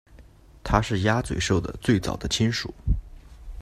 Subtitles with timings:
[0.63, 2.73] 它是鸭嘴兽的最早的亲属。